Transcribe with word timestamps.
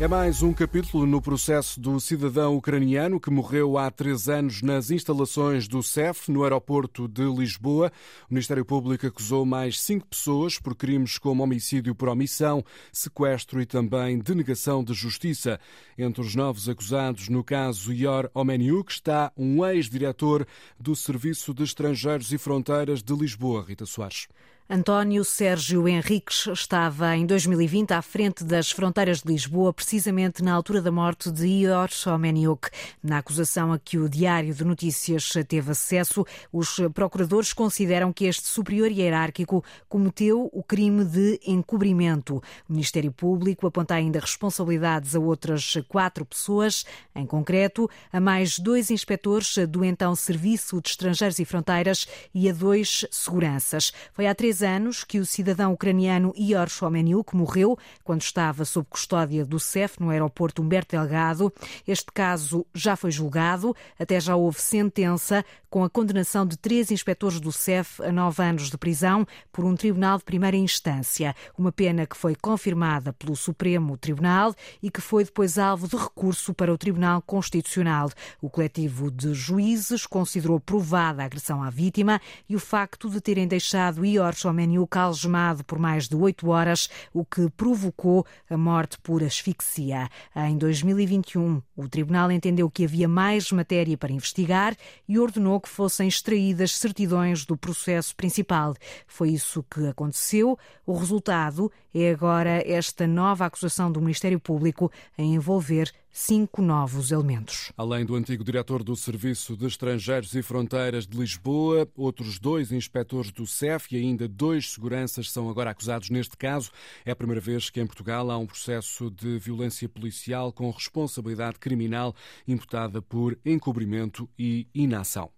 É 0.00 0.08
mais 0.08 0.42
um 0.42 0.52
capítulo 0.52 1.06
no 1.06 1.22
processo 1.22 1.78
do 1.78 2.00
cidadão 2.00 2.56
ucraniano 2.56 3.20
que 3.20 3.30
morreu 3.30 3.78
há 3.78 3.88
três 3.92 4.28
anos 4.28 4.60
nas 4.60 4.90
instalações 4.90 5.68
do 5.68 5.84
CEF, 5.84 6.32
no 6.32 6.42
aeroporto 6.42 7.06
de 7.06 7.22
Lisboa. 7.22 7.92
O 8.28 8.34
Ministério 8.34 8.64
Público 8.64 9.06
acusou 9.06 9.46
mais 9.46 9.80
cinco 9.80 10.04
pessoas 10.08 10.58
por 10.58 10.74
crimes 10.74 11.16
como 11.16 11.44
homicídio 11.44 11.94
por 11.94 12.08
omissão, 12.08 12.64
sequestro 12.90 13.62
e 13.62 13.66
também 13.66 14.18
denegação 14.18 14.82
de 14.82 14.92
justiça. 14.92 15.60
Entre 15.96 16.20
os 16.20 16.34
novos 16.34 16.68
acusados 16.68 17.28
no 17.28 17.44
caso 17.44 17.92
Ior 17.92 18.28
Omeniuk 18.34 18.90
está 18.90 19.30
um 19.36 19.64
ex-diretor 19.64 20.44
do 20.76 20.96
Serviço 20.96 21.54
de 21.54 21.62
Estrangeiros 21.62 22.32
e 22.32 22.36
Fronteiras 22.36 23.00
de 23.00 23.14
Lisboa, 23.14 23.64
Rita 23.64 23.86
Soares. 23.86 24.26
António 24.68 25.22
Sérgio 25.24 25.86
Henriques 25.86 26.46
estava 26.46 27.14
em 27.14 27.26
2020 27.26 27.92
à 27.92 28.00
frente 28.00 28.42
das 28.42 28.70
fronteiras 28.70 29.20
de 29.20 29.30
Lisboa, 29.30 29.74
precisamente 29.74 30.42
na 30.42 30.54
altura 30.54 30.80
da 30.80 30.90
morte 30.90 31.30
de 31.30 31.46
Ior 31.46 31.90
Someniuk. 31.90 32.70
Na 33.02 33.18
acusação 33.18 33.74
a 33.74 33.78
que 33.78 33.98
o 33.98 34.08
Diário 34.08 34.54
de 34.54 34.64
Notícias 34.64 35.30
teve 35.46 35.72
acesso, 35.72 36.24
os 36.50 36.80
procuradores 36.94 37.52
consideram 37.52 38.10
que 38.10 38.24
este 38.24 38.48
superior 38.48 38.90
hierárquico 38.90 39.62
cometeu 39.86 40.48
o 40.50 40.62
crime 40.62 41.04
de 41.04 41.38
encobrimento. 41.46 42.42
O 42.66 42.72
Ministério 42.72 43.12
Público 43.12 43.66
aponta 43.66 43.94
ainda 43.94 44.18
responsabilidades 44.18 45.14
a 45.14 45.20
outras 45.20 45.74
quatro 45.88 46.24
pessoas, 46.24 46.86
em 47.14 47.26
concreto, 47.26 47.88
a 48.10 48.18
mais 48.18 48.58
dois 48.58 48.90
inspectores 48.90 49.58
do 49.68 49.84
então 49.84 50.16
Serviço 50.16 50.80
de 50.80 50.88
Estrangeiros 50.88 51.38
e 51.38 51.44
Fronteiras 51.44 52.08
e 52.34 52.48
a 52.48 52.52
dois 52.54 53.04
seguranças. 53.10 53.92
Foi 54.14 54.26
há 54.26 54.34
três 54.34 54.53
anos 54.62 55.04
que 55.04 55.18
o 55.18 55.26
cidadão 55.26 55.72
ucraniano 55.72 56.32
Ior 56.36 56.68
Shomeniuk 56.68 57.34
morreu 57.34 57.78
quando 58.02 58.22
estava 58.22 58.64
sob 58.64 58.86
custódia 58.88 59.44
do 59.44 59.58
CEF 59.58 60.00
no 60.00 60.10
aeroporto 60.10 60.62
Humberto 60.62 60.96
Delgado. 60.96 61.52
Este 61.86 62.12
caso 62.12 62.66
já 62.74 62.96
foi 62.96 63.10
julgado, 63.10 63.74
até 63.98 64.20
já 64.20 64.36
houve 64.36 64.60
sentença 64.60 65.44
com 65.74 65.82
a 65.82 65.90
condenação 65.90 66.46
de 66.46 66.56
três 66.56 66.92
inspectores 66.92 67.40
do 67.40 67.50
CEF 67.50 68.00
a 68.00 68.12
nove 68.12 68.40
anos 68.42 68.70
de 68.70 68.78
prisão 68.78 69.26
por 69.50 69.64
um 69.64 69.74
tribunal 69.74 70.18
de 70.18 70.24
primeira 70.24 70.56
instância. 70.56 71.34
Uma 71.58 71.72
pena 71.72 72.06
que 72.06 72.16
foi 72.16 72.36
confirmada 72.36 73.12
pelo 73.12 73.34
Supremo 73.34 73.96
Tribunal 73.96 74.54
e 74.80 74.88
que 74.88 75.00
foi 75.00 75.24
depois 75.24 75.58
alvo 75.58 75.88
de 75.88 75.96
recurso 75.96 76.54
para 76.54 76.72
o 76.72 76.78
Tribunal 76.78 77.20
Constitucional. 77.22 78.08
O 78.40 78.48
coletivo 78.48 79.10
de 79.10 79.34
juízes 79.34 80.06
considerou 80.06 80.60
provada 80.60 81.22
a 81.22 81.26
agressão 81.26 81.60
à 81.60 81.70
vítima 81.70 82.20
e 82.48 82.54
o 82.54 82.60
facto 82.60 83.10
de 83.10 83.20
terem 83.20 83.48
deixado 83.48 84.04
Ior 84.04 84.34
Shomeniuk 84.44 84.98
algemado 84.98 85.64
por 85.64 85.78
mais 85.78 86.06
de 86.06 86.14
oito 86.14 86.48
horas, 86.50 86.90
o 87.14 87.24
que 87.24 87.48
provocou 87.56 88.26
a 88.50 88.56
morte 88.58 88.98
por 89.00 89.22
asfixia. 89.22 90.08
Em 90.36 90.58
2021, 90.58 91.62
o 91.74 91.88
tribunal 91.88 92.30
entendeu 92.30 92.70
que 92.70 92.84
havia 92.84 93.08
mais 93.08 93.50
matéria 93.50 93.96
para 93.96 94.12
investigar 94.12 94.76
e 95.08 95.18
ordenou 95.18 95.58
que 95.60 95.68
fossem 95.68 96.06
extraídas 96.06 96.76
certidões 96.76 97.46
do 97.46 97.56
processo 97.56 98.14
principal. 98.14 98.74
Foi 99.06 99.30
isso 99.30 99.62
que 99.62 99.86
aconteceu. 99.86 100.58
O 100.86 100.94
resultado 100.94 101.72
é 101.94 102.10
agora 102.10 102.62
esta 102.66 103.06
nova 103.06 103.46
acusação 103.46 103.90
do 103.90 104.00
Ministério 104.00 104.38
Público 104.38 104.92
em 105.16 105.34
envolver 105.34 105.90
cinco 106.16 106.62
novos 106.62 107.10
elementos. 107.10 107.72
Além 107.76 108.04
do 108.06 108.14
antigo 108.14 108.44
diretor 108.44 108.84
do 108.84 108.94
Serviço 108.94 109.56
de 109.56 109.66
Estrangeiros 109.66 110.32
e 110.32 110.42
Fronteiras 110.42 111.08
de 111.08 111.18
Lisboa, 111.18 111.88
outros 111.96 112.38
dois 112.38 112.70
inspectores 112.70 113.32
do 113.32 113.44
CEF 113.44 113.92
e 113.92 113.98
ainda 113.98 114.28
dois 114.28 114.70
seguranças 114.70 115.28
são 115.28 115.50
agora 115.50 115.70
acusados 115.70 116.10
neste 116.10 116.36
caso. 116.36 116.70
É 117.04 117.10
a 117.10 117.16
primeira 117.16 117.40
vez 117.40 117.68
que 117.68 117.80
em 117.80 117.86
Portugal 117.86 118.30
há 118.30 118.38
um 118.38 118.46
processo 118.46 119.10
de 119.10 119.40
violência 119.40 119.88
policial 119.88 120.52
com 120.52 120.70
responsabilidade 120.70 121.58
criminal 121.58 122.14
imputada 122.46 123.02
por 123.02 123.36
encobrimento 123.44 124.28
e 124.38 124.68
inação. 124.72 125.28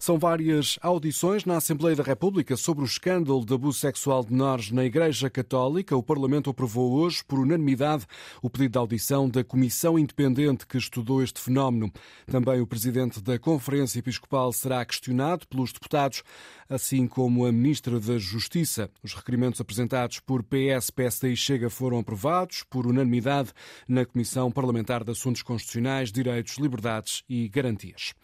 São 0.00 0.18
várias 0.18 0.80
audições 0.82 1.44
na 1.44 1.58
Assembleia 1.58 1.94
da 1.94 2.02
República 2.02 2.56
sobre 2.56 2.82
o 2.82 2.86
escândalo 2.86 3.46
de 3.46 3.54
abuso 3.54 3.78
sexual 3.78 4.24
de 4.24 4.32
menores 4.32 4.72
na 4.72 4.84
Igreja 4.84 5.30
Católica. 5.30 5.96
O 5.96 6.02
Parlamento 6.02 6.50
aprovou 6.50 6.94
hoje, 6.94 7.22
por 7.24 7.38
unanimidade, 7.38 8.04
o 8.42 8.50
pedido 8.50 8.72
de 8.72 8.78
audição 8.78 9.30
da 9.30 9.44
Comissão 9.44 9.96
Independente 9.96 10.23
independente 10.24 10.66
que 10.66 10.78
estudou 10.78 11.22
este 11.22 11.40
fenómeno. 11.40 11.92
Também 12.26 12.60
o 12.60 12.66
presidente 12.66 13.22
da 13.22 13.38
Conferência 13.38 13.98
Episcopal 13.98 14.52
será 14.52 14.84
questionado 14.84 15.46
pelos 15.46 15.72
deputados, 15.72 16.22
assim 16.68 17.06
como 17.06 17.44
a 17.46 17.52
ministra 17.52 18.00
da 18.00 18.18
Justiça. 18.18 18.90
Os 19.02 19.14
requerimentos 19.14 19.60
apresentados 19.60 20.20
por 20.20 20.42
PS, 20.42 20.90
PSD 20.90 21.32
e 21.32 21.36
Chega 21.36 21.68
foram 21.68 21.98
aprovados 21.98 22.64
por 22.64 22.86
unanimidade 22.86 23.52
na 23.86 24.04
Comissão 24.04 24.50
Parlamentar 24.50 25.04
de 25.04 25.10
Assuntos 25.10 25.42
Constitucionais, 25.42 26.10
Direitos, 26.10 26.56
Liberdades 26.56 27.22
e 27.28 27.48
Garantias. 27.48 28.14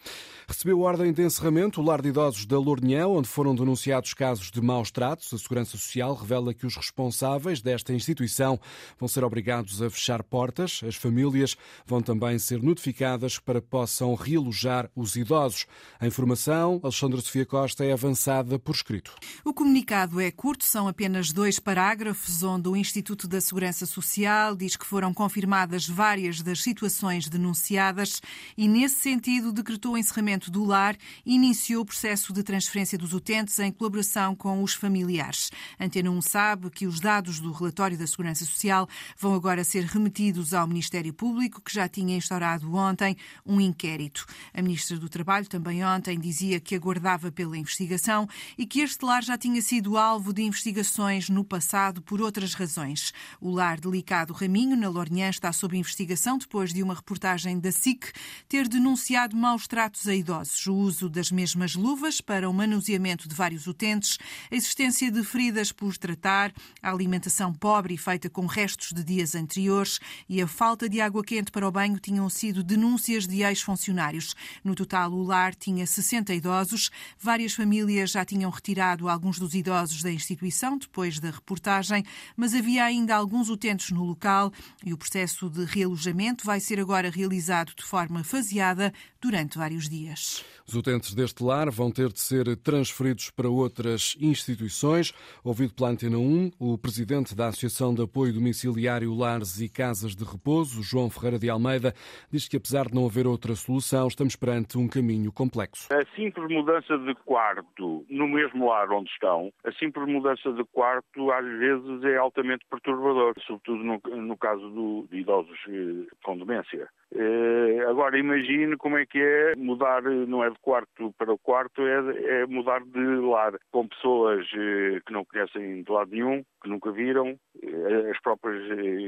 Recebeu 0.47 0.81
ordem 0.81 1.13
de 1.13 1.23
encerramento 1.23 1.81
o 1.81 1.83
lar 1.83 2.01
de 2.01 2.09
idosos 2.09 2.45
da 2.45 2.57
Lourinhã, 2.57 3.07
onde 3.07 3.27
foram 3.27 3.55
denunciados 3.55 4.13
casos 4.13 4.49
de 4.51 4.61
maus 4.61 4.91
tratos. 4.91 5.33
A 5.33 5.37
Segurança 5.37 5.77
Social 5.77 6.13
revela 6.15 6.53
que 6.53 6.65
os 6.65 6.75
responsáveis 6.75 7.61
desta 7.61 7.93
instituição 7.93 8.59
vão 8.99 9.07
ser 9.07 9.23
obrigados 9.23 9.81
a 9.81 9.89
fechar 9.89 10.23
portas. 10.23 10.81
As 10.85 10.95
famílias 10.95 11.55
vão 11.91 12.01
também 12.01 12.39
ser 12.39 12.63
notificadas 12.63 13.37
para 13.37 13.59
que 13.59 13.67
possam 13.67 14.15
realojar 14.15 14.89
os 14.95 15.17
idosos. 15.17 15.65
A 15.99 16.07
informação, 16.07 16.79
Alexandre 16.81 17.21
Sofia 17.21 17.45
Costa, 17.45 17.83
é 17.83 17.91
avançada 17.91 18.57
por 18.57 18.73
escrito. 18.73 19.13
O 19.43 19.53
comunicado 19.53 20.21
é 20.21 20.31
curto, 20.31 20.63
são 20.63 20.87
apenas 20.87 21.33
dois 21.33 21.59
parágrafos, 21.59 22.43
onde 22.43 22.69
o 22.69 22.77
Instituto 22.77 23.27
da 23.27 23.41
Segurança 23.41 23.85
Social 23.85 24.55
diz 24.55 24.77
que 24.77 24.85
foram 24.85 25.13
confirmadas 25.13 25.85
várias 25.85 26.41
das 26.41 26.63
situações 26.63 27.27
denunciadas 27.27 28.21
e, 28.57 28.69
nesse 28.69 29.01
sentido, 29.01 29.51
decretou 29.51 29.95
o 29.95 29.97
encerramento 29.97 30.49
do 30.49 30.63
lar 30.63 30.95
e 31.25 31.35
iniciou 31.35 31.81
o 31.81 31.85
processo 31.85 32.31
de 32.31 32.41
transferência 32.41 32.97
dos 32.97 33.11
utentes 33.11 33.59
em 33.59 33.69
colaboração 33.69 34.33
com 34.33 34.63
os 34.63 34.73
familiares. 34.73 35.51
Antena 35.77 36.09
1 36.09 36.21
sabe 36.21 36.69
que 36.69 36.87
os 36.87 37.01
dados 37.01 37.41
do 37.41 37.51
relatório 37.51 37.97
da 37.97 38.07
Segurança 38.07 38.45
Social 38.45 38.87
vão 39.19 39.33
agora 39.33 39.65
ser 39.65 39.83
remetidos 39.83 40.53
ao 40.53 40.65
Ministério 40.65 41.13
Público, 41.13 41.61
que 41.61 41.73
já 41.73 41.80
tinha 41.89 42.17
instaurado 42.17 42.73
ontem 42.73 43.15
um 43.45 43.59
inquérito. 43.59 44.25
A 44.53 44.61
Ministra 44.61 44.97
do 44.97 45.09
Trabalho 45.09 45.47
também 45.47 45.83
ontem 45.83 46.19
dizia 46.19 46.59
que 46.59 46.75
aguardava 46.75 47.31
pela 47.31 47.57
investigação 47.57 48.27
e 48.57 48.65
que 48.65 48.81
este 48.81 49.03
lar 49.05 49.23
já 49.23 49.37
tinha 49.37 49.61
sido 49.61 49.97
alvo 49.97 50.33
de 50.33 50.41
investigações 50.41 51.29
no 51.29 51.43
passado 51.43 52.01
por 52.01 52.21
outras 52.21 52.53
razões. 52.53 53.13
O 53.39 53.49
lar 53.51 53.79
delicado 53.79 54.33
Raminho, 54.33 54.75
na 54.75 54.89
Lourinhã, 54.89 55.29
está 55.29 55.51
sob 55.51 55.77
investigação 55.77 56.37
depois 56.37 56.73
de 56.73 56.83
uma 56.83 56.93
reportagem 56.93 57.59
da 57.59 57.71
SIC 57.71 58.11
ter 58.47 58.67
denunciado 58.67 59.35
maus 59.35 59.67
tratos 59.67 60.07
a 60.07 60.15
idosos, 60.15 60.65
o 60.67 60.75
uso 60.75 61.09
das 61.09 61.31
mesmas 61.31 61.75
luvas 61.75 62.21
para 62.21 62.49
o 62.49 62.53
manuseamento 62.53 63.27
de 63.27 63.35
vários 63.35 63.67
utentes, 63.67 64.17
a 64.51 64.55
existência 64.55 65.11
de 65.11 65.23
feridas 65.23 65.71
por 65.71 65.97
tratar, 65.97 66.53
a 66.81 66.91
alimentação 66.91 67.53
pobre 67.53 67.93
e 67.93 67.97
feita 67.97 68.29
com 68.29 68.45
restos 68.45 68.91
de 68.91 69.03
dias 69.03 69.35
anteriores 69.35 69.99
e 70.27 70.41
a 70.41 70.47
falta 70.47 70.87
de 70.87 71.01
água 71.01 71.23
quente 71.23 71.51
para 71.51 71.60
o 71.67 71.71
banho 71.71 71.99
tinham 71.99 72.29
sido 72.29 72.63
denúncias 72.63 73.27
de 73.27 73.43
ex-funcionários. 73.43 74.35
No 74.63 74.75
total, 74.75 75.11
o 75.11 75.23
lar 75.23 75.55
tinha 75.55 75.85
60 75.85 76.33
idosos. 76.33 76.89
Várias 77.19 77.53
famílias 77.53 78.11
já 78.11 78.25
tinham 78.25 78.49
retirado 78.49 79.09
alguns 79.09 79.39
dos 79.39 79.53
idosos 79.53 80.03
da 80.03 80.11
instituição 80.11 80.77
depois 80.77 81.19
da 81.19 81.31
reportagem, 81.31 82.03
mas 82.35 82.53
havia 82.53 82.83
ainda 82.83 83.15
alguns 83.15 83.49
utentes 83.49 83.91
no 83.91 84.03
local 84.03 84.51
e 84.85 84.93
o 84.93 84.97
processo 84.97 85.49
de 85.49 85.65
realojamento 85.65 86.45
vai 86.45 86.59
ser 86.59 86.79
agora 86.79 87.09
realizado 87.09 87.73
de 87.75 87.83
forma 87.83 88.23
faseada 88.23 88.93
durante 89.21 89.57
vários 89.57 89.87
dias. 89.87 90.43
Os 90.67 90.75
utentes 90.75 91.13
deste 91.13 91.43
lar 91.43 91.69
vão 91.69 91.91
ter 91.91 92.11
de 92.13 92.19
ser 92.21 92.55
transferidos 92.57 93.29
para 93.29 93.49
outras 93.49 94.15
instituições. 94.19 95.11
Ouvido 95.43 95.73
pela 95.73 95.89
Antena 95.89 96.17
1, 96.17 96.51
o 96.57 96.77
presidente 96.77 97.35
da 97.35 97.47
Associação 97.49 97.93
de 97.93 98.01
Apoio 98.01 98.33
Domiciliário 98.33 99.13
Lares 99.13 99.59
e 99.59 99.67
Casas 99.67 100.15
de 100.15 100.23
Repouso, 100.23 100.81
João 100.81 101.09
Ferreira 101.09 101.37
de 101.37 101.49
Almeida, 101.51 101.93
diz 102.31 102.47
que 102.47 102.57
apesar 102.57 102.85
de 102.85 102.95
não 102.95 103.05
haver 103.05 103.27
outra 103.27 103.55
solução, 103.55 104.07
estamos 104.07 104.35
perante 104.35 104.77
um 104.77 104.87
caminho 104.87 105.31
complexo. 105.31 105.87
A 105.93 106.15
simples 106.15 106.49
mudança 106.49 106.97
de 106.97 107.13
quarto 107.25 108.05
no 108.09 108.27
mesmo 108.27 108.67
lar 108.67 108.91
onde 108.91 109.09
estão, 109.09 109.51
a 109.63 109.71
simples 109.73 110.07
mudança 110.07 110.51
de 110.53 110.63
quarto 110.65 111.31
às 111.31 111.45
vezes 111.45 112.03
é 112.03 112.17
altamente 112.17 112.65
perturbador, 112.69 113.33
sobretudo 113.45 113.83
no, 113.83 114.01
no 114.17 114.37
caso 114.37 114.69
do, 114.69 115.07
de 115.09 115.19
idosos 115.19 115.59
eh, 115.67 116.07
com 116.23 116.37
demência. 116.37 116.89
Eh, 117.13 117.85
agora 117.89 118.17
imagine 118.17 118.77
como 118.77 118.97
é 118.97 119.05
que 119.05 119.19
é 119.19 119.55
mudar, 119.57 120.01
não 120.01 120.43
é 120.43 120.49
de 120.49 120.59
quarto 120.61 121.13
para 121.17 121.37
quarto, 121.41 121.81
é, 121.81 122.41
é 122.41 122.45
mudar 122.45 122.81
de 122.85 122.99
lar 123.17 123.53
com 123.71 123.87
pessoas 123.87 124.47
eh, 124.55 124.99
que 125.05 125.11
não 125.11 125.25
conhecem 125.25 125.83
de 125.83 125.91
lado 125.91 126.11
nenhum, 126.11 126.41
que 126.61 126.69
nunca 126.69 126.89
viram, 126.91 127.37
eh, 127.61 128.11
as 128.11 128.19
próprias 128.21 128.63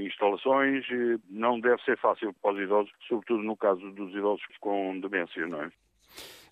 instalações. 0.05 0.85
Não 1.29 1.59
deve 1.59 1.81
ser 1.83 1.97
fácil 1.97 2.32
para 2.41 2.53
os 2.53 2.59
idosos, 2.59 2.93
sobretudo 3.07 3.43
no 3.43 3.55
caso 3.55 3.91
dos 3.91 4.13
idosos 4.13 4.45
com 4.59 4.99
demência, 4.99 5.47
não 5.47 5.63
é? 5.63 5.71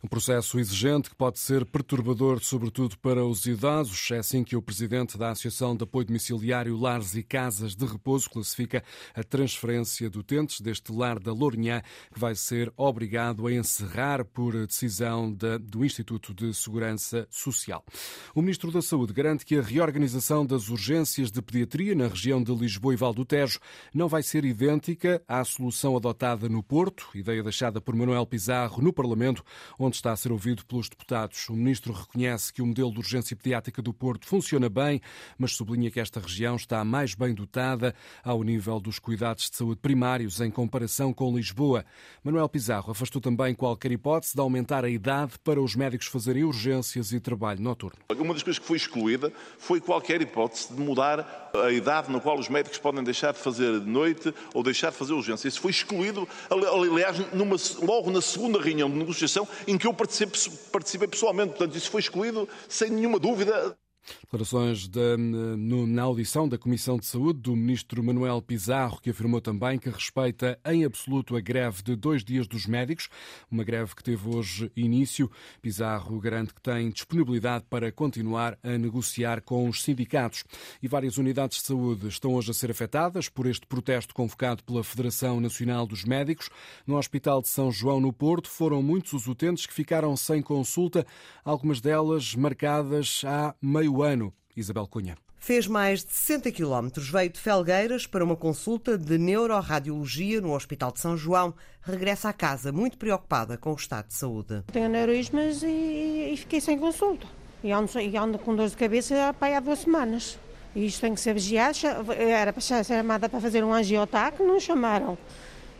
Um 0.04 0.08
processo 0.08 0.60
exigente 0.60 1.12
que 1.12 1.16
pode 1.16 1.38
ser 1.38 1.64
perturbador, 1.64 2.40
sobretudo 2.42 2.98
para 2.98 3.24
os 3.24 3.46
idosos. 3.46 4.10
É 4.10 4.18
assim 4.18 4.44
que 4.44 4.56
o 4.56 4.62
presidente 4.62 5.16
da 5.16 5.30
Associação 5.30 5.76
de 5.76 5.84
Apoio 5.84 6.08
Domiciliário 6.08 6.76
Lares 6.76 7.14
e 7.14 7.22
Casas 7.22 7.76
de 7.76 7.86
Repouso 7.86 8.28
classifica 8.28 8.84
a 9.14 9.24
transferência 9.24 10.10
de 10.10 10.18
utentes 10.18 10.60
deste 10.60 10.92
lar 10.92 11.20
da 11.20 11.32
Lourinhã, 11.32 11.84
que 12.12 12.20
vai 12.20 12.34
ser 12.34 12.74
obrigado 12.76 13.46
a 13.46 13.54
encerrar 13.54 14.26
por 14.26 14.54
decisão 14.66 15.32
de, 15.32 15.60
do 15.60 15.86
Instituto 15.86 16.34
de 16.34 16.52
Segurança 16.52 17.28
Social. 17.30 17.86
O 18.34 18.42
ministro 18.42 18.72
da 18.72 18.82
Saúde 18.82 19.14
garante 19.14 19.46
que 19.46 19.56
a 19.56 19.62
reorganização 19.62 20.44
das 20.44 20.70
urgências 20.70 21.32
de 21.32 21.44
pediatria 21.44 21.94
na 21.94 22.08
região 22.08 22.42
de 22.42 22.52
Lisboa 22.56 22.96
e 22.96 22.98
Val 22.98 23.14
do 23.14 23.24
Tejo 23.24 23.60
não 23.94 24.08
vai 24.08 24.24
ser 24.24 24.46
idêntica 24.46 25.22
à 25.28 25.44
solução 25.44 25.96
adotada 25.96 26.50
no 26.50 26.64
Porto, 26.64 27.08
ideia 27.14 27.44
deixada 27.44 27.80
por 27.80 27.96
Manuel 27.96 28.26
Pizarro 28.26 28.82
no 28.82 28.92
Parlamento, 28.92 29.44
onde 29.78 29.91
está 29.96 30.12
a 30.12 30.16
ser 30.16 30.32
ouvido 30.32 30.66
pelos 30.66 30.90
deputados. 30.90 31.50
O 31.50 31.54
ministro 31.54 31.94
reconhece 31.94 32.52
que 32.54 32.62
o 32.62 32.66
modelo 32.66 32.92
de 32.92 33.00
urgência 33.00 33.36
pediátrica 33.36 33.82
do 33.82 33.94
Porto 33.94 34.26
funciona 34.26 34.70
bem, 34.70 35.02
mas 35.38 35.56
sublinha 35.56 35.92
que 35.92 36.00
esta 36.00 36.20
região 36.20 36.56
está 36.56 36.84
mais 36.84 37.16
bem 37.16 37.34
dotada 37.34 37.94
ao 38.24 38.44
nível 38.44 38.80
dos 38.80 39.00
cuidados 39.00 39.50
de 39.50 39.56
saúde 39.56 39.80
primários 39.82 40.42
em 40.42 40.52
comparação 40.52 41.14
com 41.14 41.36
Lisboa. 41.36 41.86
Manuel 42.24 42.50
Pizarro 42.50 42.92
afastou 42.92 43.22
também 43.22 43.54
qualquer 43.56 43.92
hipótese 43.92 44.34
de 44.34 44.42
aumentar 44.42 44.86
a 44.86 44.90
idade 44.90 45.34
para 45.44 45.62
os 45.62 45.76
médicos 45.76 46.08
fazerem 46.08 46.44
urgências 46.44 47.12
e 47.12 47.20
trabalho 47.20 47.62
noturno. 47.62 47.98
Uma 48.10 48.34
das 48.34 48.44
coisas 48.44 48.60
que 48.60 48.66
foi 48.66 48.78
excluída 48.78 49.32
foi 49.58 49.80
qualquer 49.80 50.22
hipótese 50.22 50.74
de 50.74 50.82
mudar 50.82 51.52
a 51.54 51.72
idade 51.72 52.12
na 52.12 52.20
qual 52.20 52.38
os 52.38 52.50
médicos 52.50 52.78
podem 52.78 53.04
deixar 53.04 53.34
de 53.34 53.40
fazer 53.40 53.80
de 53.80 53.90
noite 53.90 54.34
ou 54.54 54.64
deixar 54.64 54.92
de 54.92 54.98
fazer 54.98 55.14
urgência. 55.14 55.48
Isso 55.48 55.60
foi 55.60 55.72
excluído, 55.72 56.28
aliás, 56.50 57.18
numa, 57.34 57.56
logo 57.82 58.10
na 58.10 58.22
segunda 58.22 58.62
reunião 58.62 58.90
de 58.90 58.96
negociação, 58.96 59.48
em 59.68 59.78
que 59.82 59.88
eu 59.88 59.94
participei, 59.94 61.08
pessoalmente. 61.08 61.50
Portanto, 61.56 61.76
isso 61.76 61.90
foi 61.90 62.02
excluído 62.02 62.48
sem 62.70 62.92
nenhuma 62.92 63.18
dúvida. 63.18 63.76
Declarações 64.24 64.88
de, 64.88 65.18
na 65.18 66.04
audição 66.04 66.48
da 66.48 66.58
Comissão 66.58 66.98
de 66.98 67.06
Saúde 67.06 67.40
do 67.40 67.56
ministro 67.56 68.04
Manuel 68.04 68.42
Pizarro, 68.42 69.00
que 69.02 69.10
afirmou 69.10 69.42
também 69.42 69.78
que 69.78 69.90
respeita 69.90 70.60
em 70.66 70.86
absoluto 70.86 71.36
a 71.36 71.42
greve 71.42 71.84
de 71.84 71.96
dois 71.96 72.24
dias 72.24 72.48
dos 72.48 72.66
médicos, 72.66 73.10
uma 73.50 73.64
greve 73.64 73.96
que 73.96 74.04
teve 74.04 74.28
hoje 74.28 74.72
início. 74.76 75.30
Pizarro 75.62 76.20
garante 76.20 76.54
que 76.54 76.62
tem 76.62 76.90
disponibilidade 76.90 77.66
para 77.70 77.92
continuar 77.92 78.58
a 78.64 78.78
negociar 78.78 79.42
com 79.42 79.68
os 79.68 79.84
sindicatos. 79.84 80.44
E 80.82 80.88
várias 80.88 81.18
unidades 81.18 81.60
de 81.60 81.66
saúde 81.66 82.08
estão 82.08 82.34
hoje 82.34 82.52
a 82.52 82.54
ser 82.54 82.72
afetadas 82.72 83.30
por 83.30 83.46
este 83.46 83.68
protesto 83.68 84.14
convocado 84.14 84.64
pela 84.64 84.84
Federação 84.84 85.40
Nacional 85.40 85.86
dos 85.86 86.04
Médicos. 86.04 86.50
No 86.86 86.98
Hospital 86.98 87.42
de 87.42 87.50
São 87.50 87.72
João, 87.72 88.00
no 88.00 88.14
Porto, 88.14 88.50
foram 88.50 88.82
muitos 88.82 89.14
os 89.14 89.28
utentes 89.28 89.66
que 89.66 89.74
ficaram 89.74 90.16
sem 90.16 90.42
consulta, 90.42 91.06
algumas 91.44 91.82
delas 91.82 92.36
marcadas 92.36 93.22
há 93.26 93.54
meio 93.62 93.91
meio 93.92 94.04
ano. 94.04 94.34
Isabel 94.56 94.88
Cunha. 94.88 95.16
Fez 95.38 95.66
mais 95.66 96.04
de 96.06 96.14
60 96.14 96.52
quilómetros, 96.52 97.10
veio 97.10 97.30
de 97.32 97.40
Felgueiras 97.40 98.06
para 98.06 98.24
uma 98.24 98.36
consulta 98.36 98.96
de 98.96 99.18
neuroradiologia 99.18 100.40
no 100.40 100.54
Hospital 100.54 100.92
de 100.92 101.00
São 101.00 101.18
João. 101.18 101.54
Regressa 101.82 102.30
à 102.30 102.34
casa 102.34 102.72
muito 102.72 102.98
preocupada 102.98 103.58
com 103.58 103.72
o 103.72 103.76
estado 103.76 104.08
de 104.08 104.14
saúde. 104.14 104.64
Tenho 104.72 104.86
aneurismas 104.86 105.64
e, 105.64 106.32
e 106.34 106.38
fiquei 106.38 106.62
sem 106.62 106.78
consulta. 106.78 107.26
E 107.64 107.72
ando, 107.72 108.00
e 108.00 108.16
ando 108.16 108.38
com 108.38 108.56
dores 108.56 108.72
de 108.72 108.78
cabeça 108.78 109.36
há 109.40 109.60
duas 109.60 109.80
semanas. 109.80 110.38
E 110.76 110.86
isto 110.86 111.02
tem 111.02 111.16
que 111.16 111.22
ser 111.22 111.34
vigiado. 111.34 111.78
Era 112.16 112.54
para 112.54 112.62
ser 112.62 112.86
chamada 112.86 113.28
para 113.28 113.40
fazer 113.40 113.64
um 113.64 113.74
angiotaque, 113.74 114.44
não 114.44 114.60
chamaram. 114.60 115.18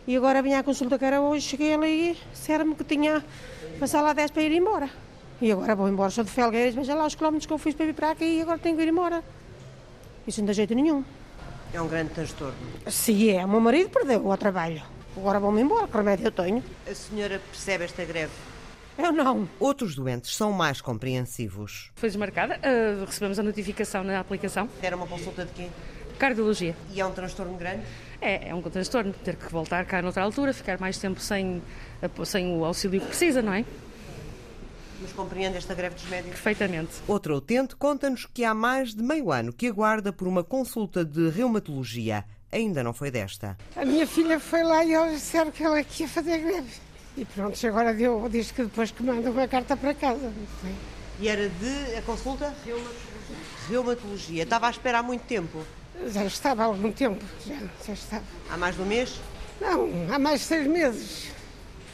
E 0.06 0.16
agora 0.16 0.42
vinha 0.42 0.58
a 0.58 0.62
consulta 0.64 0.98
que 0.98 1.04
era 1.04 1.20
hoje, 1.20 1.46
cheguei 1.46 1.74
ali, 1.74 2.18
disseram-me 2.32 2.74
que 2.74 2.82
tinha 2.82 3.24
passado 3.78 4.02
lá 4.02 4.12
10 4.12 4.32
para 4.32 4.42
ir 4.42 4.52
embora. 4.52 4.90
E 5.42 5.50
agora 5.50 5.74
vou 5.74 5.88
embora, 5.88 6.08
sou 6.08 6.22
de 6.22 6.30
Felgueiras, 6.30 6.72
veja 6.72 6.94
lá 6.94 7.04
os 7.04 7.16
quilómetros 7.16 7.46
que 7.46 7.52
eu 7.52 7.58
fiz 7.58 7.74
para 7.74 7.86
vir 7.86 7.94
para 7.94 8.12
aqui 8.12 8.24
e 8.24 8.42
agora 8.42 8.60
tenho 8.60 8.76
que 8.76 8.82
ir 8.84 8.88
embora. 8.88 9.24
Isso 10.24 10.38
não 10.40 10.46
dá 10.46 10.52
jeito 10.52 10.72
nenhum. 10.72 11.04
É 11.74 11.82
um 11.82 11.88
grande 11.88 12.10
transtorno. 12.10 12.54
Sim, 12.86 13.30
é. 13.30 13.44
O 13.44 13.48
meu 13.48 13.58
marido 13.58 13.90
perdeu 13.90 14.24
o 14.24 14.36
trabalho. 14.36 14.80
Agora 15.16 15.40
vou-me 15.40 15.60
embora, 15.60 15.88
que 15.88 15.96
remédio 15.96 16.28
eu 16.28 16.30
tenho. 16.30 16.62
A 16.88 16.94
senhora 16.94 17.40
percebe 17.50 17.82
esta 17.82 18.04
greve? 18.04 18.30
Eu 18.96 19.10
não. 19.10 19.48
Outros 19.58 19.96
doentes 19.96 20.32
são 20.36 20.52
mais 20.52 20.80
compreensivos. 20.80 21.90
Foi 21.96 22.08
desmarcada, 22.08 22.60
uh, 22.60 23.04
recebemos 23.04 23.36
a 23.36 23.42
notificação 23.42 24.04
na 24.04 24.20
aplicação. 24.20 24.68
Era 24.80 24.94
uma 24.94 25.08
consulta 25.08 25.44
de 25.44 25.50
quê? 25.54 25.66
Cardiologia. 26.20 26.76
E 26.92 27.00
é 27.00 27.04
um 27.04 27.10
transtorno 27.10 27.56
grande? 27.56 27.82
É, 28.20 28.50
é 28.50 28.54
um 28.54 28.62
transtorno. 28.62 29.12
Ter 29.12 29.34
que 29.34 29.50
voltar 29.50 29.84
cá 29.86 30.00
noutra 30.00 30.22
altura, 30.22 30.52
ficar 30.52 30.78
mais 30.78 30.98
tempo 30.98 31.18
sem, 31.18 31.60
sem 32.24 32.56
o 32.56 32.64
auxílio 32.64 33.00
que 33.00 33.08
precisa, 33.08 33.42
não 33.42 33.52
é? 33.52 33.64
Mas 35.02 35.12
compreende 35.12 35.56
esta 35.56 35.74
greve 35.74 35.96
dos 35.96 36.04
médicos? 36.04 36.40
Perfeitamente. 36.40 36.92
Outro 37.08 37.36
utente 37.36 37.74
conta-nos 37.74 38.24
que 38.24 38.44
há 38.44 38.54
mais 38.54 38.94
de 38.94 39.02
meio 39.02 39.32
ano 39.32 39.52
que 39.52 39.66
aguarda 39.66 40.12
por 40.12 40.28
uma 40.28 40.44
consulta 40.44 41.04
de 41.04 41.28
reumatologia. 41.28 42.24
Ainda 42.52 42.84
não 42.84 42.94
foi 42.94 43.10
desta. 43.10 43.58
A 43.74 43.84
minha 43.84 44.06
filha 44.06 44.38
foi 44.38 44.62
lá 44.62 44.84
e 44.84 44.94
eles 44.94 45.14
disseram 45.14 45.50
que 45.50 45.64
ela 45.64 45.80
ia 45.80 46.08
fazer 46.08 46.38
greve. 46.38 46.70
E 47.16 47.24
pronto, 47.24 47.66
agora 47.66 47.92
deu, 47.92 48.28
diz 48.28 48.52
que 48.52 48.62
depois 48.62 48.90
que 48.90 49.02
manda 49.02 49.30
uma 49.30 49.48
carta 49.48 49.76
para 49.76 49.92
casa. 49.92 50.32
E 51.18 51.28
era 51.28 51.48
de 51.48 51.96
a 51.96 52.02
consulta? 52.02 52.54
Reumatologia. 52.64 53.36
Reumatologia. 53.68 54.42
Estava 54.44 54.68
à 54.68 54.70
espera 54.70 54.98
há 55.00 55.02
muito 55.02 55.22
tempo? 55.22 55.64
Já 56.08 56.24
estava 56.24 56.62
há 56.62 56.66
algum 56.66 56.90
tempo, 56.92 57.22
já, 57.46 57.58
já 57.86 57.92
estava. 57.92 58.24
Há 58.50 58.56
mais 58.56 58.76
de 58.76 58.82
um 58.82 58.86
mês? 58.86 59.20
Não, 59.60 59.88
há 60.12 60.18
mais 60.18 60.40
de 60.40 60.46
seis 60.46 60.66
meses. 60.66 61.30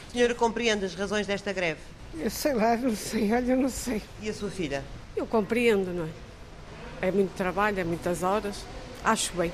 A 0.07 0.11
senhora 0.11 0.35
compreende 0.35 0.85
as 0.85 0.95
razões 0.95 1.27
desta 1.27 1.51
greve? 1.53 1.79
Eu 2.17 2.29
sei 2.29 2.53
lá, 2.53 2.75
não 2.75 2.95
sei, 2.95 3.31
olha, 3.33 3.51
eu 3.51 3.57
não 3.57 3.69
sei. 3.69 4.01
E 4.21 4.29
a 4.29 4.33
sua 4.33 4.49
filha? 4.49 4.83
Eu 5.15 5.25
compreendo, 5.25 5.93
não 5.93 6.05
é? 6.05 7.07
É 7.07 7.11
muito 7.11 7.35
trabalho, 7.35 7.79
é 7.79 7.83
muitas 7.83 8.23
horas. 8.23 8.63
Acho 9.03 9.33
bem. 9.33 9.51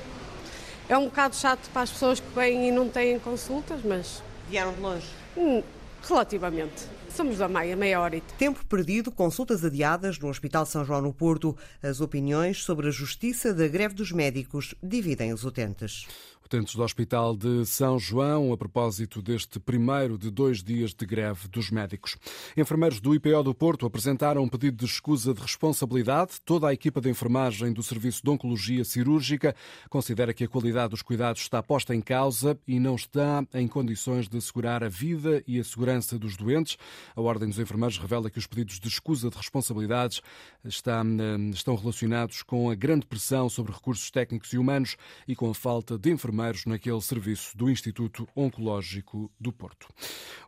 É 0.88 0.96
um 0.96 1.06
bocado 1.06 1.34
chato 1.36 1.68
para 1.70 1.82
as 1.82 1.90
pessoas 1.90 2.20
que 2.20 2.28
vêm 2.34 2.68
e 2.68 2.70
não 2.72 2.88
têm 2.88 3.18
consultas, 3.18 3.80
mas. 3.84 4.22
Vieram 4.48 4.72
de 4.72 4.80
longe? 4.80 5.06
Hum, 5.36 5.62
relativamente. 6.02 6.86
Somos 7.16 7.38
da 7.38 7.48
Maia, 7.48 7.74
meia 7.74 8.00
hora. 8.00 8.20
Tempo 8.36 8.64
perdido, 8.66 9.10
consultas 9.10 9.64
adiadas 9.64 10.18
no 10.18 10.28
Hospital 10.28 10.66
São 10.66 10.84
João 10.84 11.00
no 11.00 11.12
Porto. 11.12 11.56
As 11.82 12.00
opiniões 12.00 12.62
sobre 12.62 12.88
a 12.88 12.90
justiça 12.90 13.54
da 13.54 13.66
greve 13.66 13.94
dos 13.94 14.12
médicos 14.12 14.74
dividem 14.82 15.32
os 15.32 15.42
utentes. 15.44 16.06
Utentes 16.46 16.76
do 16.76 16.82
Hospital 16.84 17.36
de 17.36 17.66
São 17.66 17.98
João, 17.98 18.52
a 18.52 18.56
propósito 18.56 19.20
deste 19.20 19.58
primeiro 19.58 20.16
de 20.16 20.30
dois 20.30 20.62
dias 20.62 20.94
de 20.94 21.04
greve 21.04 21.48
dos 21.48 21.72
médicos. 21.72 22.16
Enfermeiros 22.56 23.00
do 23.00 23.12
IPO 23.12 23.42
do 23.42 23.52
Porto 23.52 23.84
apresentaram 23.84 24.44
um 24.44 24.48
pedido 24.48 24.76
de 24.76 24.84
escusa 24.84 25.34
de 25.34 25.40
responsabilidade. 25.40 26.40
Toda 26.44 26.68
a 26.68 26.72
equipa 26.72 27.00
de 27.00 27.10
enfermagem 27.10 27.72
do 27.72 27.82
Serviço 27.82 28.22
de 28.22 28.30
Oncologia 28.30 28.84
Cirúrgica 28.84 29.56
considera 29.90 30.32
que 30.32 30.44
a 30.44 30.48
qualidade 30.48 30.90
dos 30.90 31.02
cuidados 31.02 31.42
está 31.42 31.60
posta 31.60 31.92
em 31.92 32.00
causa 32.00 32.56
e 32.64 32.78
não 32.78 32.94
está 32.94 33.44
em 33.52 33.66
condições 33.66 34.28
de 34.28 34.38
assegurar 34.38 34.84
a 34.84 34.88
vida 34.88 35.42
e 35.48 35.58
a 35.58 35.64
segurança 35.64 36.16
dos 36.16 36.36
doentes. 36.36 36.76
A 37.16 37.20
Ordem 37.20 37.48
dos 37.48 37.58
Enfermeiros 37.58 37.98
revela 37.98 38.30
que 38.30 38.38
os 38.38 38.46
pedidos 38.46 38.78
de 38.78 38.86
escusa 38.86 39.28
de 39.30 39.36
responsabilidades 39.36 40.22
estão 40.64 41.74
relacionados 41.74 42.44
com 42.44 42.70
a 42.70 42.76
grande 42.76 43.04
pressão 43.04 43.48
sobre 43.48 43.72
recursos 43.72 44.12
técnicos 44.12 44.52
e 44.52 44.58
humanos 44.58 44.96
e 45.26 45.34
com 45.34 45.50
a 45.50 45.54
falta 45.54 45.98
de 45.98 46.12
enfermeiros 46.12 46.35
enfermeiros 46.36 46.66
naquele 46.66 47.00
serviço 47.00 47.56
do 47.56 47.70
Instituto 47.70 48.28
Oncológico 48.36 49.30
do 49.40 49.52
Porto. 49.52 49.88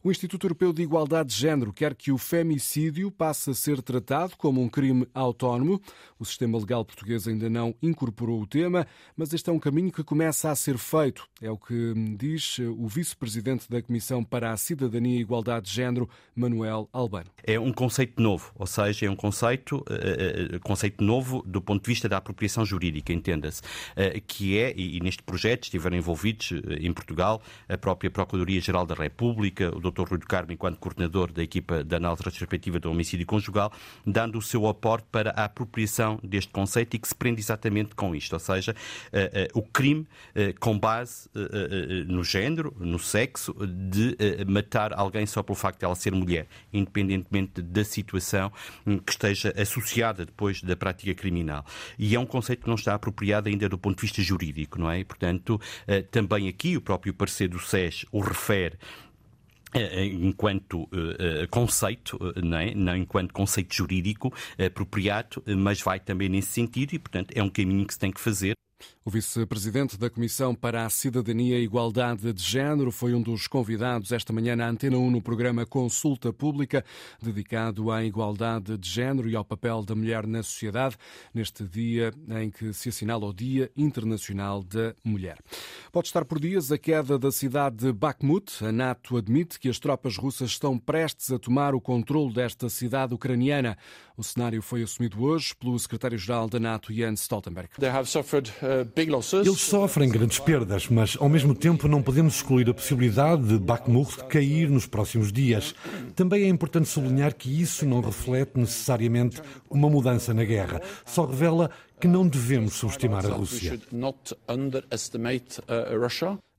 O 0.02 0.10
Instituto 0.10 0.44
Europeu 0.44 0.72
de 0.72 0.82
Igualdade 0.82 1.30
de 1.30 1.36
Género 1.36 1.72
quer 1.72 1.94
que 1.94 2.12
o 2.12 2.18
femicídio 2.18 3.10
passe 3.10 3.50
a 3.50 3.54
ser 3.54 3.80
tratado 3.82 4.36
como 4.36 4.60
um 4.62 4.68
crime 4.68 5.06
autónomo. 5.14 5.80
O 6.18 6.24
sistema 6.24 6.58
legal 6.58 6.84
português 6.84 7.26
ainda 7.26 7.48
não 7.48 7.74
incorporou 7.82 8.40
o 8.42 8.46
tema, 8.46 8.86
mas 9.16 9.32
este 9.32 9.48
é 9.48 9.52
um 9.52 9.58
caminho 9.58 9.90
que 9.90 10.04
começa 10.04 10.50
a 10.50 10.54
ser 10.54 10.76
feito. 10.76 11.26
É 11.40 11.50
o 11.50 11.56
que 11.56 11.94
diz 12.16 12.58
o 12.58 12.86
vice-presidente 12.86 13.68
da 13.68 13.80
Comissão 13.80 14.22
para 14.22 14.52
a 14.52 14.56
Cidadania 14.56 15.18
e 15.18 15.20
Igualdade 15.20 15.66
de 15.66 15.72
Género, 15.72 16.08
Manuel 16.34 16.88
Albano. 16.92 17.30
É 17.42 17.58
um 17.58 17.72
conceito 17.72 18.22
novo, 18.22 18.52
ou 18.56 18.66
seja, 18.66 19.06
é 19.06 19.10
um 19.10 19.16
conceito, 19.16 19.78
uh, 19.78 20.60
conceito 20.62 21.02
novo 21.02 21.42
do 21.46 21.62
ponto 21.62 21.82
de 21.82 21.88
vista 21.88 22.08
da 22.08 22.18
apropriação 22.18 22.64
jurídica, 22.64 23.12
entenda-se, 23.12 23.62
que 24.26 24.58
é, 24.58 24.74
e 24.76 25.00
neste 25.00 25.22
projeto 25.22 25.70
estiveram 25.78 25.96
envolvidos 25.96 26.52
eh, 26.52 26.86
em 26.86 26.92
Portugal, 26.92 27.42
a 27.68 27.78
própria 27.78 28.10
Procuradoria-Geral 28.10 28.84
da 28.86 28.94
República, 28.94 29.74
o 29.74 29.80
Dr. 29.80 30.08
Rui 30.08 30.18
do 30.18 30.26
Carmo, 30.26 30.52
enquanto 30.52 30.78
coordenador 30.78 31.32
da 31.32 31.42
equipa 31.42 31.82
da 31.82 31.96
análise 31.96 32.22
retrospectiva 32.22 32.78
do 32.78 32.90
homicídio 32.90 33.26
conjugal, 33.26 33.72
dando 34.06 34.38
o 34.38 34.42
seu 34.42 34.66
aporte 34.66 35.06
para 35.10 35.30
a 35.30 35.44
apropriação 35.44 36.18
deste 36.22 36.52
conceito 36.52 36.94
e 36.94 36.98
que 36.98 37.08
se 37.08 37.14
prende 37.14 37.40
exatamente 37.40 37.94
com 37.94 38.14
isto, 38.14 38.32
ou 38.32 38.38
seja, 38.38 38.74
uh, 39.12 39.56
uh, 39.56 39.58
o 39.58 39.62
crime 39.62 40.06
com 40.60 40.78
base 40.78 41.28
no 42.06 42.22
género, 42.22 42.74
no 42.78 42.98
sexo, 42.98 43.54
de 43.66 44.16
matar 44.46 44.92
alguém 44.92 45.26
só 45.26 45.42
pelo 45.42 45.56
facto 45.56 45.80
de 45.80 45.84
ela 45.84 45.94
ser 45.94 46.12
mulher, 46.12 46.46
independentemente 46.72 47.60
da 47.62 47.84
situação 47.84 48.52
hum, 48.86 48.98
que 48.98 49.12
esteja 49.12 49.52
associada 49.56 50.24
depois 50.24 50.62
da 50.62 50.76
prática 50.76 51.14
criminal. 51.14 51.64
E 51.98 52.14
é 52.14 52.20
um 52.20 52.26
conceito 52.26 52.62
que 52.62 52.68
não 52.68 52.74
está 52.74 52.94
apropriado 52.94 53.48
ainda 53.48 53.68
do 53.68 53.78
ponto 53.78 53.96
de 53.96 54.02
vista 54.02 54.22
jurídico, 54.22 54.78
não 54.78 54.90
é? 54.90 55.00
E, 55.00 55.04
portanto, 55.04 55.60
eh, 55.60 55.67
também 56.10 56.48
aqui 56.48 56.76
o 56.76 56.80
próprio 56.80 57.14
parecer 57.14 57.48
do 57.48 57.58
SES 57.58 58.04
o 58.12 58.20
refere 58.20 58.78
enquanto 60.20 60.88
conceito, 61.50 62.18
é? 62.58 62.74
não 62.74 62.96
enquanto 62.96 63.34
conceito 63.34 63.74
jurídico 63.74 64.32
apropriado, 64.58 65.42
mas 65.58 65.82
vai 65.82 66.00
também 66.00 66.28
nesse 66.28 66.48
sentido 66.48 66.94
e, 66.94 66.98
portanto, 66.98 67.32
é 67.34 67.42
um 67.42 67.50
caminho 67.50 67.86
que 67.86 67.92
se 67.92 67.98
tem 67.98 68.10
que 68.10 68.20
fazer. 68.20 68.54
O 69.04 69.10
vice-presidente 69.10 69.96
da 69.96 70.10
Comissão 70.10 70.54
para 70.54 70.84
a 70.84 70.90
Cidadania 70.90 71.58
e 71.58 71.64
Igualdade 71.64 72.30
de 72.30 72.42
Género 72.42 72.92
foi 72.92 73.14
um 73.14 73.22
dos 73.22 73.46
convidados 73.46 74.12
esta 74.12 74.34
manhã 74.34 74.54
na 74.54 74.68
Antena 74.68 74.98
1 74.98 75.10
no 75.10 75.22
programa 75.22 75.64
Consulta 75.64 76.30
Pública, 76.30 76.84
dedicado 77.22 77.90
à 77.90 78.04
igualdade 78.04 78.76
de 78.76 78.88
género 78.88 79.30
e 79.30 79.34
ao 79.34 79.44
papel 79.44 79.82
da 79.82 79.94
mulher 79.94 80.26
na 80.26 80.42
sociedade, 80.42 80.96
neste 81.32 81.64
dia 81.64 82.12
em 82.38 82.50
que 82.50 82.72
se 82.74 82.90
assinala 82.90 83.24
o 83.24 83.32
Dia 83.32 83.70
Internacional 83.74 84.62
da 84.62 84.94
Mulher. 85.02 85.38
Pode 85.90 86.08
estar 86.08 86.26
por 86.26 86.38
dias 86.38 86.70
a 86.70 86.76
queda 86.76 87.18
da 87.18 87.32
cidade 87.32 87.76
de 87.76 87.92
Bakhmut. 87.92 88.62
A 88.62 88.70
NATO 88.70 89.16
admite 89.16 89.58
que 89.58 89.70
as 89.70 89.78
tropas 89.78 90.18
russas 90.18 90.50
estão 90.50 90.78
prestes 90.78 91.32
a 91.32 91.38
tomar 91.38 91.74
o 91.74 91.80
controle 91.80 92.34
desta 92.34 92.68
cidade 92.68 93.14
ucraniana. 93.14 93.78
O 94.18 94.22
cenário 94.22 94.60
foi 94.60 94.82
assumido 94.82 95.22
hoje 95.22 95.54
pelo 95.54 95.78
secretário-geral 95.78 96.48
da 96.48 96.60
NATO, 96.60 96.92
Jens 96.92 97.20
Stoltenberg. 97.20 97.70
Eles 99.46 99.60
sofrem 99.60 100.08
grandes 100.08 100.38
perdas, 100.38 100.88
mas 100.88 101.16
ao 101.18 101.28
mesmo 101.28 101.54
tempo 101.54 101.88
não 101.88 102.02
podemos 102.02 102.36
excluir 102.36 102.68
a 102.68 102.74
possibilidade 102.74 103.42
de 103.42 103.58
Bakhmut 103.58 104.24
cair 104.24 104.68
nos 104.68 104.86
próximos 104.86 105.32
dias. 105.32 105.74
Também 106.14 106.44
é 106.44 106.48
importante 106.48 106.88
sublinhar 106.88 107.34
que 107.34 107.60
isso 107.60 107.86
não 107.86 108.00
reflete 108.00 108.52
necessariamente 108.56 109.40
uma 109.70 109.88
mudança 109.88 110.34
na 110.34 110.44
guerra. 110.44 110.82
Só 111.04 111.24
revela 111.24 111.70
que 112.00 112.08
não 112.08 112.26
devemos 112.26 112.74
subestimar 112.74 113.24
a 113.26 113.30
Rússia. 113.30 113.80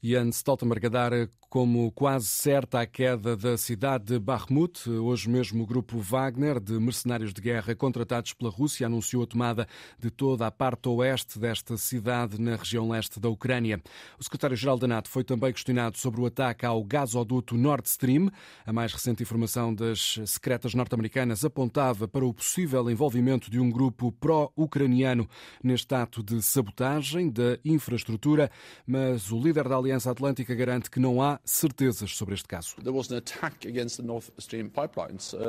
Jens 0.02 0.38
Stoltenberg 0.38 0.86
a 0.86 0.90
dar 0.90 1.12
como 1.50 1.92
quase 1.92 2.28
certa 2.28 2.80
a 2.80 2.86
queda 2.86 3.36
da 3.36 3.58
cidade 3.58 4.06
de 4.06 4.20
Bakhmut. 4.20 4.88
Hoje 4.88 5.28
mesmo 5.28 5.64
o 5.64 5.66
grupo 5.66 5.98
Wagner, 5.98 6.60
de 6.60 6.74
mercenários 6.74 7.34
de 7.34 7.42
guerra 7.42 7.74
contratados 7.76 8.34
pela 8.34 8.52
Rússia, 8.52 8.86
anunciou 8.86 9.24
a 9.24 9.28
tomada 9.28 9.68
de 9.98 10.12
toda 10.12 10.46
a 10.46 10.52
parte 10.52 10.88
oeste 10.88 11.40
desta 11.40 11.76
cidade 11.76 12.40
na 12.40 12.56
região 12.56 12.88
leste 12.88 13.20
da 13.20 13.30
Ucrânia. 13.30 13.82
O 14.20 14.24
secretário-geral 14.24 14.78
da 14.78 14.88
NATO 14.88 15.10
foi 15.10 15.24
também 15.24 15.52
questionado 15.52 15.98
sobre 15.98 16.22
o 16.22 16.26
ataque 16.28 16.66
ao 16.66 16.84
gasoduto 16.84 17.58
Nord 17.58 17.88
Stream. 17.88 18.30
A 18.66 18.72
mais 18.72 18.94
recente 18.94 19.24
informação 19.24 19.74
das 19.74 20.20
secretas 20.28 20.76
norte-americanas 20.76 21.44
apontava 21.44 22.08
para 22.08 22.26
o 22.26 22.34
possível 22.34 22.90
envolvimento 22.92 23.50
de 23.50 23.60
um 23.60 23.72
grupo 23.72 24.12
pró-ucraniano 24.12 25.28
neste 25.64 25.94
ato 25.94 26.24
de 26.24 26.42
sabotagem 26.42 27.30
da 27.30 27.58
infraestrutura, 27.64 28.50
mas 28.86 29.32
o 29.32 29.40
líder 29.40 29.68
da 29.68 29.76
Aliança 29.76 30.12
Atlântica 30.12 30.54
garante 30.56 30.90
que 30.90 31.00
não 31.00 31.22
há 31.22 31.40
certezas 31.44 32.16
sobre 32.16 32.36
este 32.36 32.48
caso. 32.48 32.76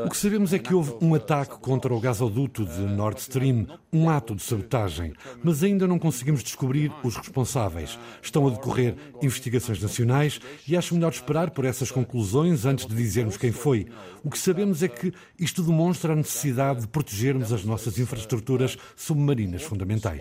O 0.06 0.10
que 0.10 0.16
sabemos 0.16 0.52
é 0.52 0.58
que 0.58 0.74
houve 0.74 0.96
um 1.00 1.14
ataque 1.14 1.58
contra 1.58 1.92
o 1.94 2.00
gasoduto 2.00 2.64
de 2.64 2.80
Nord 2.80 3.20
Stream, 3.20 3.66
um 3.92 4.08
ato 4.08 4.34
de 4.34 4.42
sabotagem, 4.42 5.12
mas 5.42 5.62
ainda 5.62 5.86
não 5.86 5.98
conseguimos 5.98 6.42
descobrir 6.42 6.92
os 7.02 7.16
responsáveis. 7.16 7.98
Estão 8.22 8.46
a 8.46 8.50
decorrer 8.50 8.96
investigações 9.22 9.80
nacionais 9.80 10.40
e 10.66 10.76
acho 10.76 10.94
melhor 10.94 11.12
esperar 11.12 11.50
por 11.50 11.64
essas 11.64 11.90
conclusões 11.90 12.64
antes 12.64 12.86
de 12.86 12.94
dizermos 12.94 13.36
quem 13.36 13.52
foi. 13.52 13.86
O 14.22 14.30
que 14.30 14.38
sabemos 14.38 14.82
é 14.82 14.88
que 14.88 15.12
isto 15.38 15.62
demonstra 15.62 16.12
a 16.12 16.16
necessidade 16.16 16.82
de 16.82 16.88
protegermos 16.88 17.52
as 17.52 17.64
nossas 17.64 17.98
infraestruturas 17.98 18.76
submarinas 18.94 19.62
fundamentais. 19.70 20.20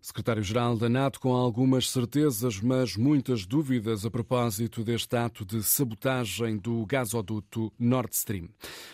Secretário-Geral 0.00 0.78
da 0.78 0.88
NATO 0.88 1.20
com 1.20 1.34
algumas 1.34 1.90
certezas, 1.90 2.58
mas 2.58 2.96
muitas 2.96 3.44
dúvidas 3.44 4.06
a 4.06 4.10
propósito 4.10 4.82
deste 4.82 5.14
ato 5.14 5.44
de 5.44 5.62
sabotagem 5.62 6.56
do 6.56 6.86
gasoduto 6.86 7.70
Nord 7.78 8.14
Stream. 8.14 8.48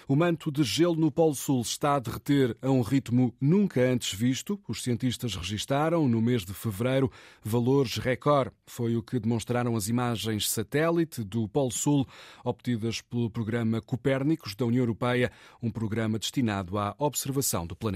O 0.09 0.17
manto 0.17 0.51
de 0.51 0.65
gelo 0.65 0.97
no 0.97 1.13
Polo 1.13 1.35
Sul 1.35 1.61
está 1.63 1.95
a 1.95 2.01
derreter 2.01 2.57
a 2.61 2.69
um 2.71 2.81
ritmo 2.81 3.33
nunca 3.41 3.81
antes 3.83 4.13
visto. 4.13 4.61
Os 4.69 4.83
cientistas 4.83 5.37
registaram, 5.37 6.09
no 6.09 6.21
mês 6.21 6.45
de 6.45 6.53
fevereiro, 6.53 7.11
valores 7.41 7.99
recorde. 7.99 8.51
Foi 8.67 8.97
o 8.97 9.03
que 9.03 9.21
demonstraram 9.21 9.77
as 9.77 9.89
imagens 9.89 10.51
satélite 10.51 11.23
do 11.23 11.49
Polo 11.49 11.71
Sul, 11.71 12.05
obtidas 12.45 13.01
pelo 13.01 13.31
programa 13.31 13.81
Copérnicos 13.81 14.57
da 14.57 14.67
União 14.67 14.83
Europeia, 14.83 15.31
um 15.63 15.71
programa 15.71 16.19
destinado 16.19 16.77
à 16.79 16.97
observação 16.99 17.65
do 17.65 17.77
planeta. 17.77 17.95